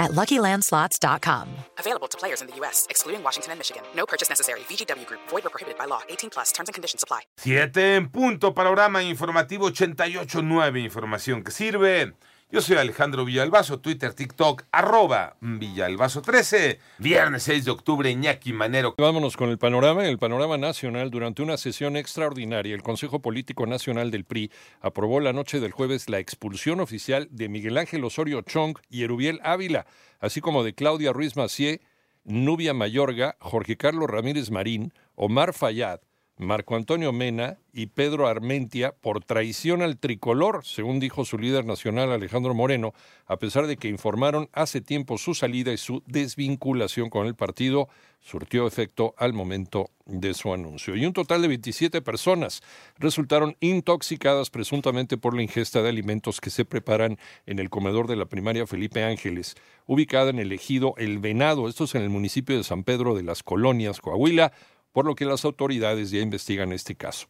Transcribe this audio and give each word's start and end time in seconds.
at 0.00 0.10
LuckyLandSlots.com. 0.12 1.46
Available 1.78 2.08
to 2.08 2.18
players 2.18 2.40
in 2.40 2.48
the 2.48 2.56
U.S., 2.56 2.86
excluding 2.90 3.22
Washington 3.22 3.52
and 3.52 3.60
Michigan. 3.60 3.84
No 3.94 4.06
purchase 4.06 4.28
necessary. 4.28 4.60
VGW 4.60 5.06
Group. 5.06 5.20
Void 5.28 5.46
or 5.46 5.50
prohibited 5.50 5.78
by 5.78 5.84
law. 5.84 6.00
18 6.08 6.30
plus. 6.30 6.50
Terms 6.50 6.68
and 6.68 6.74
conditions 6.74 7.04
apply. 7.04 7.20
Siete 7.36 7.96
en 7.96 8.08
punto. 8.08 8.52
Panorama 8.52 9.02
informativo 9.02 9.70
88.9. 9.70 10.82
Información 10.82 11.44
que 11.44 11.52
sirve. 11.52 12.14
Yo 12.52 12.60
soy 12.60 12.78
Alejandro 12.78 13.24
Villalbazo, 13.24 13.78
Twitter, 13.78 14.12
TikTok, 14.12 14.64
arroba 14.72 15.36
Villalbazo13. 15.40 16.78
Viernes 16.98 17.44
6 17.44 17.64
de 17.64 17.70
octubre, 17.70 18.10
Iñaki 18.10 18.52
Manero. 18.52 18.96
Vámonos 18.98 19.36
con 19.36 19.50
el 19.50 19.58
panorama. 19.58 20.04
El 20.04 20.18
panorama 20.18 20.58
nacional, 20.58 21.10
durante 21.10 21.42
una 21.42 21.56
sesión 21.56 21.96
extraordinaria, 21.96 22.74
el 22.74 22.82
Consejo 22.82 23.22
Político 23.22 23.66
Nacional 23.66 24.10
del 24.10 24.24
PRI 24.24 24.50
aprobó 24.80 25.20
la 25.20 25.32
noche 25.32 25.60
del 25.60 25.70
jueves 25.70 26.08
la 26.08 26.18
expulsión 26.18 26.80
oficial 26.80 27.28
de 27.30 27.48
Miguel 27.48 27.78
Ángel 27.78 28.02
Osorio 28.02 28.42
Chong 28.42 28.78
y 28.88 29.04
Erubiel 29.04 29.38
Ávila, 29.44 29.86
así 30.18 30.40
como 30.40 30.64
de 30.64 30.74
Claudia 30.74 31.12
Ruiz 31.12 31.36
Macié, 31.36 31.82
Nubia 32.24 32.74
Mayorga, 32.74 33.36
Jorge 33.38 33.76
Carlos 33.76 34.10
Ramírez 34.10 34.50
Marín, 34.50 34.92
Omar 35.14 35.52
Fayad, 35.52 36.00
Marco 36.40 36.74
Antonio 36.74 37.12
Mena 37.12 37.58
y 37.70 37.88
Pedro 37.88 38.26
Armentia 38.26 38.94
por 38.98 39.22
traición 39.22 39.82
al 39.82 39.98
tricolor, 39.98 40.64
según 40.64 40.98
dijo 40.98 41.26
su 41.26 41.36
líder 41.36 41.66
nacional 41.66 42.10
Alejandro 42.10 42.54
Moreno, 42.54 42.94
a 43.26 43.36
pesar 43.36 43.66
de 43.66 43.76
que 43.76 43.88
informaron 43.88 44.48
hace 44.54 44.80
tiempo 44.80 45.18
su 45.18 45.34
salida 45.34 45.70
y 45.70 45.76
su 45.76 46.02
desvinculación 46.06 47.10
con 47.10 47.26
el 47.26 47.34
partido, 47.34 47.90
surtió 48.22 48.66
efecto 48.66 49.14
al 49.18 49.34
momento 49.34 49.90
de 50.06 50.32
su 50.32 50.52
anuncio. 50.54 50.96
Y 50.96 51.04
un 51.04 51.12
total 51.12 51.42
de 51.42 51.48
27 51.48 52.00
personas 52.00 52.62
resultaron 52.98 53.56
intoxicadas 53.60 54.48
presuntamente 54.48 55.18
por 55.18 55.36
la 55.36 55.42
ingesta 55.42 55.82
de 55.82 55.90
alimentos 55.90 56.40
que 56.40 56.48
se 56.48 56.64
preparan 56.64 57.18
en 57.44 57.58
el 57.58 57.68
comedor 57.68 58.06
de 58.06 58.16
la 58.16 58.24
primaria 58.24 58.66
Felipe 58.66 59.04
Ángeles, 59.04 59.56
ubicada 59.86 60.30
en 60.30 60.38
el 60.38 60.52
ejido 60.52 60.94
El 60.96 61.18
Venado, 61.18 61.68
esto 61.68 61.84
es 61.84 61.94
en 61.94 62.02
el 62.02 62.10
municipio 62.10 62.56
de 62.56 62.64
San 62.64 62.82
Pedro 62.82 63.14
de 63.14 63.24
las 63.24 63.42
Colonias, 63.42 64.00
Coahuila, 64.00 64.52
por 64.92 65.06
lo 65.06 65.14
que 65.14 65.24
las 65.24 65.44
autoridades 65.44 66.10
ya 66.10 66.20
investigan 66.20 66.72
este 66.72 66.94
caso. 66.94 67.28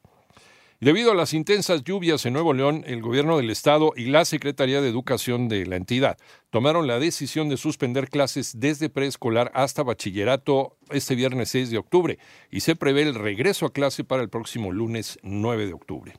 Debido 0.80 1.12
a 1.12 1.14
las 1.14 1.34
intensas 1.34 1.84
lluvias 1.84 2.24
en 2.24 2.32
Nuevo 2.32 2.54
León, 2.54 2.84
el 2.86 3.02
gobierno 3.02 3.36
del 3.36 3.50
estado 3.50 3.92
y 3.94 4.06
la 4.06 4.24
Secretaría 4.24 4.80
de 4.80 4.88
Educación 4.88 5.46
de 5.46 5.66
la 5.66 5.76
entidad 5.76 6.16
tomaron 6.48 6.86
la 6.86 6.98
decisión 6.98 7.50
de 7.50 7.58
suspender 7.58 8.08
clases 8.08 8.58
desde 8.58 8.88
preescolar 8.88 9.52
hasta 9.54 9.82
bachillerato 9.82 10.78
este 10.88 11.14
viernes 11.16 11.50
6 11.50 11.70
de 11.70 11.76
octubre 11.76 12.18
y 12.50 12.60
se 12.60 12.76
prevé 12.76 13.02
el 13.02 13.14
regreso 13.14 13.66
a 13.66 13.74
clase 13.74 14.04
para 14.04 14.22
el 14.22 14.30
próximo 14.30 14.72
lunes 14.72 15.18
9 15.22 15.66
de 15.66 15.74
octubre. 15.74 16.14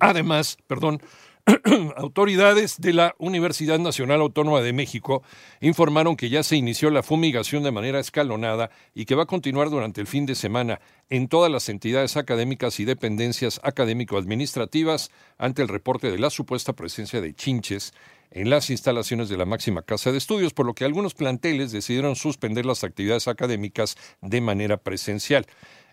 Además, 0.00 0.56
perdón, 0.66 1.02
autoridades 1.96 2.78
de 2.78 2.92
la 2.92 3.14
Universidad 3.18 3.78
Nacional 3.78 4.20
Autónoma 4.20 4.60
de 4.60 4.72
México 4.72 5.22
informaron 5.60 6.16
que 6.16 6.28
ya 6.28 6.42
se 6.42 6.56
inició 6.56 6.90
la 6.90 7.02
fumigación 7.02 7.62
de 7.62 7.70
manera 7.70 8.00
escalonada 8.00 8.70
y 8.94 9.06
que 9.06 9.14
va 9.14 9.22
a 9.22 9.26
continuar 9.26 9.70
durante 9.70 10.00
el 10.00 10.06
fin 10.06 10.26
de 10.26 10.34
semana 10.34 10.80
en 11.08 11.28
todas 11.28 11.50
las 11.50 11.68
entidades 11.68 12.16
académicas 12.16 12.80
y 12.80 12.84
dependencias 12.84 13.60
académico-administrativas 13.62 15.10
ante 15.38 15.62
el 15.62 15.68
reporte 15.68 16.10
de 16.10 16.18
la 16.18 16.30
supuesta 16.30 16.74
presencia 16.74 17.20
de 17.20 17.34
chinches 17.34 17.94
en 18.30 18.50
las 18.50 18.68
instalaciones 18.68 19.30
de 19.30 19.38
la 19.38 19.46
máxima 19.46 19.80
casa 19.82 20.12
de 20.12 20.18
estudios, 20.18 20.52
por 20.52 20.66
lo 20.66 20.74
que 20.74 20.84
algunos 20.84 21.14
planteles 21.14 21.72
decidieron 21.72 22.14
suspender 22.14 22.66
las 22.66 22.84
actividades 22.84 23.26
académicas 23.26 23.96
de 24.20 24.42
manera 24.42 24.76
presencial. 24.76 25.46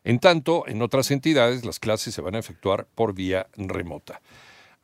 En 0.03 0.19
tanto, 0.19 0.67
en 0.67 0.81
otras 0.81 1.11
entidades 1.11 1.63
las 1.63 1.79
clases 1.79 2.13
se 2.13 2.21
van 2.21 2.35
a 2.35 2.39
efectuar 2.39 2.87
por 2.93 3.13
vía 3.13 3.47
remota. 3.55 4.21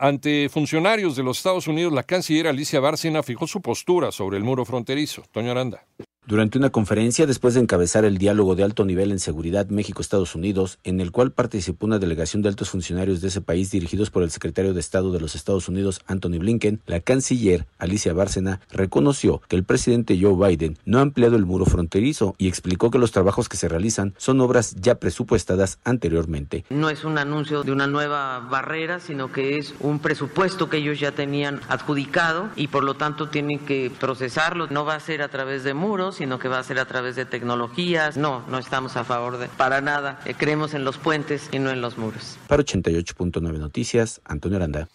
Ante 0.03 0.49
funcionarios 0.49 1.15
de 1.15 1.21
los 1.21 1.37
Estados 1.37 1.67
Unidos, 1.67 1.93
la 1.93 2.01
canciller 2.01 2.47
Alicia 2.47 2.79
Bárcena 2.79 3.21
fijó 3.21 3.45
su 3.45 3.61
postura 3.61 4.11
sobre 4.11 4.37
el 4.37 4.43
muro 4.43 4.65
fronterizo. 4.65 5.21
Toño 5.31 5.51
Aranda. 5.51 5.85
Durante 6.27 6.59
una 6.59 6.69
conferencia, 6.69 7.25
después 7.25 7.55
de 7.55 7.61
encabezar 7.61 8.05
el 8.05 8.19
diálogo 8.19 8.55
de 8.55 8.63
alto 8.63 8.85
nivel 8.85 9.11
en 9.11 9.17
seguridad 9.17 9.67
México-Estados 9.69 10.35
Unidos, 10.35 10.77
en 10.83 11.01
el 11.01 11.11
cual 11.11 11.31
participó 11.31 11.87
una 11.87 11.97
delegación 11.97 12.43
de 12.43 12.49
altos 12.49 12.69
funcionarios 12.69 13.21
de 13.21 13.29
ese 13.29 13.41
país 13.41 13.71
dirigidos 13.71 14.11
por 14.11 14.21
el 14.21 14.29
secretario 14.29 14.75
de 14.75 14.79
Estado 14.79 15.11
de 15.11 15.19
los 15.19 15.33
Estados 15.33 15.67
Unidos, 15.67 15.99
Anthony 16.05 16.37
Blinken, 16.37 16.79
la 16.85 16.99
canciller 16.99 17.65
Alicia 17.79 18.13
Bárcena 18.13 18.61
reconoció 18.71 19.41
que 19.47 19.55
el 19.55 19.63
presidente 19.63 20.17
Joe 20.21 20.35
Biden 20.35 20.77
no 20.85 20.99
ha 20.99 21.01
ampliado 21.01 21.35
el 21.37 21.47
muro 21.47 21.65
fronterizo 21.65 22.35
y 22.37 22.47
explicó 22.47 22.91
que 22.91 22.99
los 22.99 23.11
trabajos 23.11 23.49
que 23.49 23.57
se 23.57 23.67
realizan 23.67 24.13
son 24.17 24.41
obras 24.41 24.75
ya 24.79 24.95
presupuestadas 24.95 25.79
anteriormente. 25.83 26.65
No 26.69 26.91
es 26.91 27.03
un 27.03 27.17
anuncio 27.17 27.63
de 27.63 27.71
una 27.71 27.87
nueva 27.87 28.39
barrera, 28.39 28.99
sino 28.99 29.31
que 29.31 29.57
es 29.57 29.73
un 29.79 29.97
presupuesto 29.97 30.69
que 30.69 30.77
ellos 30.77 30.99
ya 30.99 31.13
tenían 31.13 31.61
adjudicado 31.67 32.49
y 32.55 32.67
por 32.67 32.83
lo 32.83 32.93
tanto 32.93 33.29
tienen 33.29 33.57
que 33.57 33.91
procesarlo. 33.99 34.67
No 34.67 34.85
va 34.85 34.95
a 34.95 34.99
ser 34.99 35.23
a 35.23 35.27
través 35.27 35.63
de 35.63 35.73
muros 35.73 36.10
sino 36.11 36.39
que 36.39 36.47
va 36.47 36.59
a 36.59 36.63
ser 36.63 36.79
a 36.79 36.85
través 36.85 37.15
de 37.15 37.25
tecnologías. 37.25 38.17
No, 38.17 38.43
no 38.47 38.59
estamos 38.59 38.97
a 38.97 39.03
favor 39.03 39.37
de 39.37 39.47
para 39.47 39.81
nada. 39.81 40.19
Eh, 40.25 40.33
creemos 40.37 40.73
en 40.73 40.83
los 40.83 40.97
puentes 40.97 41.49
y 41.51 41.59
no 41.59 41.69
en 41.69 41.81
los 41.81 41.97
muros. 41.97 42.37
Para 42.47 42.63
88.9 42.63 43.41
Noticias, 43.57 44.21
Antonio 44.25 44.57
Aranda. 44.57 44.87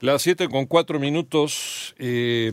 Las 0.00 0.22
7 0.22 0.48
con 0.48 0.66
4 0.66 0.98
minutos. 1.00 1.94
Eh, 1.98 2.52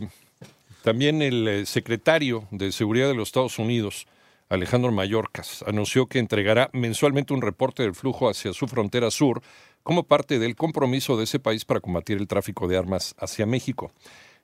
también 0.82 1.20
el 1.20 1.48
eh, 1.48 1.66
secretario 1.66 2.46
de 2.52 2.70
Seguridad 2.70 3.08
de 3.08 3.14
los 3.14 3.28
Estados 3.28 3.58
Unidos, 3.58 4.06
Alejandro 4.48 4.92
Mayorkas, 4.92 5.64
anunció 5.66 6.06
que 6.06 6.20
entregará 6.20 6.70
mensualmente 6.72 7.34
un 7.34 7.42
reporte 7.42 7.82
del 7.82 7.94
flujo 7.94 8.28
hacia 8.28 8.52
su 8.52 8.68
frontera 8.68 9.10
sur 9.10 9.42
como 9.82 10.04
parte 10.04 10.38
del 10.38 10.54
compromiso 10.54 11.16
de 11.16 11.24
ese 11.24 11.40
país 11.40 11.64
para 11.64 11.80
combatir 11.80 12.18
el 12.18 12.28
tráfico 12.28 12.68
de 12.68 12.76
armas 12.76 13.16
hacia 13.18 13.46
México. 13.46 13.92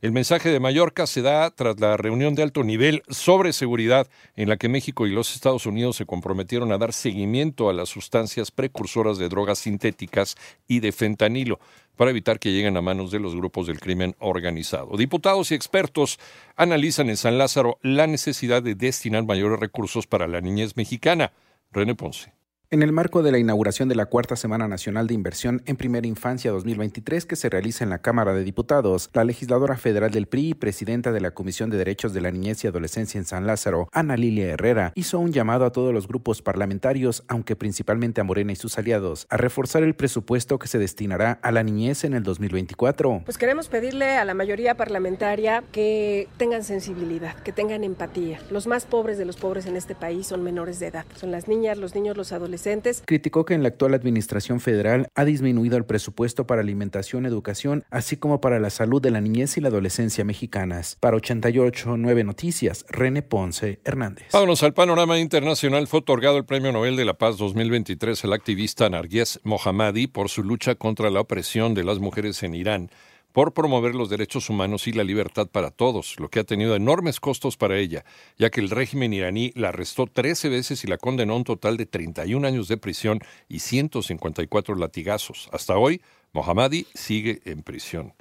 El 0.03 0.11
mensaje 0.11 0.49
de 0.49 0.59
Mallorca 0.59 1.07
se 1.07 1.23
da 1.23 1.49
tras 1.53 1.79
la 1.79 1.97
reunión 1.97 2.35
de 2.35 2.43
alto 2.43 2.65
nivel 2.65 3.05
sobre 3.09 3.53
seguridad 3.53 4.09
en 4.35 4.49
la 4.49 4.57
que 4.57 4.69
México 4.69 5.07
y 5.07 5.13
los 5.13 5.33
Estados 5.33 5.65
Unidos 5.65 5.95
se 5.95 6.07
comprometieron 6.07 6.73
a 6.73 6.79
dar 6.79 6.93
seguimiento 6.93 7.71
a 7.71 7.73
las 7.73 7.91
sustancias 7.91 8.51
precursoras 8.51 9.17
de 9.17 9.29
drogas 9.29 9.61
sintéticas 9.61 10.35
y 10.67 10.81
de 10.81 10.91
fentanilo 10.91 11.61
para 11.95 12.11
evitar 12.11 12.41
que 12.41 12.51
lleguen 12.51 12.77
a 12.77 12.83
manos 12.83 13.13
de 13.13 13.21
los 13.21 13.37
grupos 13.37 13.69
del 13.69 13.79
crimen 13.79 14.17
organizado. 14.19 14.97
Diputados 14.97 15.53
y 15.53 15.55
expertos 15.55 16.19
analizan 16.57 17.09
en 17.09 17.17
San 17.17 17.39
Lázaro 17.39 17.79
la 17.81 18.09
necesidad 18.09 18.61
de 18.61 18.75
destinar 18.75 19.25
mayores 19.25 19.61
recursos 19.61 20.09
para 20.09 20.27
la 20.27 20.41
niñez 20.41 20.77
mexicana. 20.77 21.31
René 21.71 21.95
Ponce. 21.95 22.42
En 22.73 22.83
el 22.83 22.91
marco 22.91 23.23
de 23.23 23.31
la 23.31 23.39
inauguración 23.39 23.91
de 23.91 23.95
la 23.95 24.07
Cuarta 24.07 24.35
Semana 24.35 24.67
Nacional 24.67 25.07
de 25.07 25.13
Inversión 25.13 25.61
en 25.67 25.77
Primera 25.77 26.07
Infancia 26.07 26.51
2023 26.53 27.27
que 27.27 27.37
se 27.37 27.51
realiza 27.51 27.85
en 27.85 27.91
la 27.91 27.99
Cámara 27.99 28.33
de 28.33 28.45
Diputados, 28.45 29.11
la 29.13 29.25
legisladora 29.25 29.77
federal 29.77 30.11
del 30.11 30.27
PRI 30.27 30.49
y 30.49 30.55
presidenta 30.55 31.13
de 31.13 31.21
la 31.21 31.33
Comisión 31.33 31.69
de 31.69 31.77
Derechos 31.77 32.15
de 32.15 32.23
la 32.23 32.31
Niñez 32.31 32.65
y 32.65 32.69
Adolescencia 32.69 33.19
en 33.19 33.27
San 33.27 33.47
Lázaro, 33.47 33.91
Ana 33.93 34.17
Lilia 34.17 34.47
Herrera, 34.47 34.93
hizo 34.95 35.19
un 35.19 35.33
llamado 35.33 35.67
a 35.67 35.73
todos 35.73 35.93
los 35.93 36.09
grupos 36.09 36.41
parlamentarios, 36.41 37.25
aunque 37.29 37.57
principalmente 37.57 38.23
a 38.23 38.25
Morena 38.25 38.53
y 38.53 38.57
sus 38.57 38.79
aliados, 38.79 39.27
a 39.29 39.37
reforzar 39.37 39.83
el 39.83 39.95
presupuesto 39.95 40.59
que 40.59 40.67
se 40.67 40.79
destinará 40.79 41.41
a 41.43 41.53
la 41.53 41.63
niñez 41.63 42.05
en 42.05 42.15
el 42.15 42.23
2024. 42.23 43.21
Pues 43.27 43.37
queremos 43.37 43.69
pedirle 43.69 44.17
a 44.17 44.25
la 44.25 44.33
mayoría 44.33 44.79
parlamentaria 44.79 45.63
que 45.73 46.27
tengan 46.39 46.65
sensibilidad, 46.65 47.35
que 47.41 47.53
tengan 47.53 47.85
empatía. 47.85 48.41
Los 48.51 48.67
más 48.67 48.87
pobres 48.87 49.19
de 49.19 49.27
los 49.27 49.37
pobres 49.37 49.67
en 49.67 49.77
este 49.77 49.95
país 49.95 50.29
son 50.29 50.43
menores 50.43 50.79
de 50.79 50.87
edad. 50.87 51.05
Son 51.17 51.31
las 51.31 51.49
niñas, 51.49 51.77
los 51.77 51.95
niños, 51.95 52.17
los 52.17 52.33
adolescentes 52.33 52.62
Criticó 53.05 53.45
que 53.45 53.55
en 53.55 53.63
la 53.63 53.69
actual 53.69 53.95
administración 53.95 54.61
federal 54.61 55.09
ha 55.15 55.25
disminuido 55.25 55.77
el 55.77 55.85
presupuesto 55.85 56.47
para 56.47 56.61
alimentación, 56.61 57.27
educación, 57.27 57.85
así 57.91 58.17
como 58.17 58.41
para 58.41 58.61
la 58.61 58.71
salud 58.71 59.03
de 59.03 59.11
la 59.11 59.21
niñez 59.21 59.57
y 59.57 59.61
la 59.61 59.69
adolescencia 59.69 60.25
mexicanas. 60.25 60.97
Para 61.01 61.17
88 61.17 61.97
9 61.97 62.25
Noticias, 62.25 62.85
René 62.89 63.23
Ponce 63.23 63.81
Hernández. 63.85 64.29
Vámonos 64.33 64.63
al 64.63 64.75
panorama 64.75 65.19
internacional. 65.19 65.87
Fue 65.89 66.01
otorgado 66.01 66.39
el 66.39 66.45
Premio 66.45 66.73
Nobel 66.73 66.97
de 66.97 67.05
la 67.05 67.15
Paz 67.15 67.37
2023 67.39 68.25
al 68.25 68.33
activista 68.33 68.89
Narguez 68.89 69.41
Mohammadi 69.43 70.07
por 70.07 70.29
su 70.29 70.45
lucha 70.45 70.75
contra 70.75 71.11
la 71.11 71.21
opresión 71.21 71.75
de 71.75 71.85
las 71.85 71.99
mujeres 71.99 72.43
en 72.43 72.55
Irán 72.55 72.91
por 73.33 73.53
promover 73.53 73.95
los 73.95 74.11
derechos 74.11 74.51
humanos 74.51 74.87
y 74.87 74.93
la 74.93 75.05
libertad 75.05 75.49
para 75.49 75.71
todos, 75.71 76.19
lo 76.19 76.29
que 76.29 76.41
ha 76.41 76.45
tenido 76.45 76.77
enormes 76.77 77.21
costos 77.21 77.57
para 77.57 77.79
ella, 77.79 78.05
ya 78.39 78.51
que 78.51 78.61
el 78.61 78.71
régimen 78.71 79.13
iraní 79.13 79.53
la 79.55 79.69
arrestó 79.69 80.07
13 80.07 80.49
veces 80.49 80.85
y 80.85 80.87
la 80.87 80.99
condenó 80.99 81.35
a 81.35 81.37
un 81.37 81.45
total 81.45 81.77
de 81.77 81.87
31 81.87 82.47
años 82.47 82.69
de 82.69 82.77
prisión 82.77 83.21
y 83.49 83.61
154 83.61 84.75
latigazos. 84.77 85.49
Hasta 85.53 85.77
hoy, 85.77 86.03
Mohammadi 86.33 86.87
sigue 86.95 87.41
en 87.45 87.63
prisión. 87.63 88.15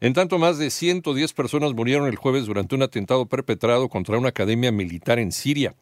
En 0.00 0.12
tanto, 0.12 0.38
más 0.38 0.58
de 0.58 0.70
110 0.70 1.32
personas 1.32 1.72
murieron 1.72 2.08
el 2.08 2.16
jueves 2.16 2.46
durante 2.46 2.74
un 2.74 2.82
atentado 2.82 3.26
perpetrado 3.26 3.88
contra 3.88 4.18
una 4.18 4.30
academia 4.30 4.72
militar 4.72 5.18
en 5.18 5.32
Siria. 5.32 5.74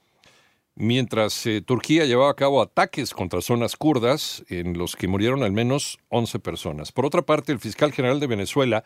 Mientras 0.75 1.47
eh, 1.47 1.61
Turquía 1.61 2.05
llevaba 2.05 2.31
a 2.31 2.37
cabo 2.37 2.63
ataques 2.63 3.13
contra 3.13 3.41
zonas 3.41 3.77
kurdas 3.77 4.45
en 4.49 4.79
los 4.79 4.97
que 4.97 5.09
murieron 5.09 5.43
al 5.43 5.53
menos 5.53 5.99
11 6.09 6.39
personas. 6.39 6.93
Por 6.93 7.07
otra 7.07 7.23
parte, 7.23 7.53
el 7.53 7.59
fiscal 7.59 7.93
general 7.93 8.21
de 8.21 8.27
Venezuela, 8.27 8.85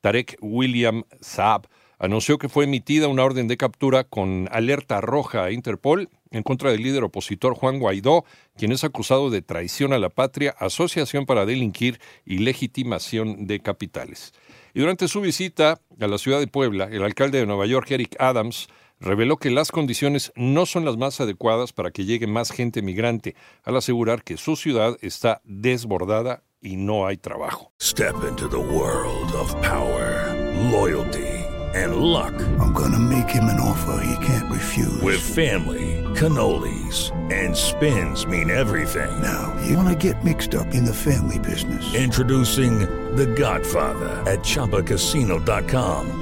Tarek 0.00 0.36
William 0.40 1.04
Saab, 1.20 1.68
anunció 1.98 2.36
que 2.36 2.48
fue 2.48 2.64
emitida 2.64 3.06
una 3.06 3.22
orden 3.22 3.46
de 3.46 3.56
captura 3.56 4.02
con 4.02 4.48
alerta 4.50 5.00
roja 5.00 5.44
a 5.44 5.52
Interpol 5.52 6.08
en 6.32 6.42
contra 6.42 6.72
del 6.72 6.82
líder 6.82 7.04
opositor 7.04 7.54
Juan 7.54 7.78
Guaidó, 7.78 8.24
quien 8.56 8.72
es 8.72 8.82
acusado 8.82 9.30
de 9.30 9.40
traición 9.40 9.92
a 9.92 9.98
la 9.98 10.08
patria, 10.08 10.54
asociación 10.58 11.26
para 11.26 11.46
delinquir 11.46 12.00
y 12.24 12.38
legitimación 12.38 13.46
de 13.46 13.60
capitales. 13.60 14.32
Y 14.74 14.80
durante 14.80 15.06
su 15.06 15.20
visita 15.20 15.78
a 16.00 16.06
la 16.06 16.18
ciudad 16.18 16.40
de 16.40 16.48
Puebla, 16.48 16.88
el 16.90 17.04
alcalde 17.04 17.38
de 17.38 17.46
Nueva 17.46 17.66
York, 17.66 17.90
Eric 17.90 18.16
Adams, 18.18 18.68
reveló 19.02 19.36
que 19.36 19.50
las 19.50 19.70
condiciones 19.70 20.32
no 20.36 20.64
son 20.64 20.84
las 20.84 20.96
más 20.96 21.20
adecuadas 21.20 21.72
para 21.72 21.90
que 21.90 22.04
llegue 22.04 22.26
más 22.26 22.50
gente 22.50 22.82
migrante, 22.82 23.34
al 23.64 23.76
asegurar 23.76 24.22
que 24.22 24.36
su 24.36 24.56
ciudad 24.56 24.96
está 25.02 25.40
desbordada 25.44 26.44
y 26.60 26.76
no 26.76 27.06
hay 27.06 27.16
trabajo. 27.16 27.72
Step 27.80 28.14
into 28.28 28.48
the 28.48 28.56
world 28.56 29.32
of 29.34 29.52
power, 29.60 30.34
loyalty 30.70 31.42
and 31.74 31.96
luck. 31.96 32.34
I'm 32.60 32.72
gonna 32.72 32.98
make 32.98 33.28
him 33.28 33.44
an 33.44 33.58
offer 33.58 34.04
he 34.04 34.26
can't 34.26 34.50
refuse. 34.50 35.00
With 35.02 35.20
family, 35.20 36.04
cannolis 36.14 37.10
and 37.32 37.56
spins 37.56 38.26
mean 38.26 38.50
everything. 38.50 39.10
Now, 39.22 39.54
you 39.66 39.76
wanna 39.76 39.96
get 39.96 40.22
mixed 40.24 40.54
up 40.54 40.74
in 40.74 40.84
the 40.84 40.94
family 40.94 41.38
business. 41.38 41.94
Introducing 41.94 42.80
The 43.16 43.26
Godfather 43.26 44.22
at 44.30 44.40
chapacasino.com. 44.40 46.21